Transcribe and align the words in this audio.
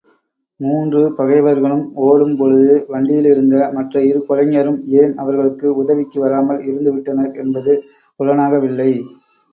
மூன்று 0.59 1.01
பகைவர்களும் 1.17 1.83
ஓடும் 2.05 2.33
பொழுது 2.37 2.71
வண்டியிலிருந்த 2.87 3.69
மற்ற 3.71 4.01
இருகொலைஞரும் 4.07 4.79
ஏன் 5.01 5.13
அவர்களுக்கு 5.17 5.69
உதவிக்கு 5.75 6.19
வராமல் 6.19 6.63
இருந்துவிட்டனர் 6.67 7.33
என்பது 7.35 7.75
புலனாகவில்லை. 8.19 8.91